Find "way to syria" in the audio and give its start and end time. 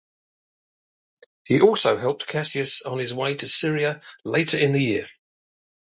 3.13-4.01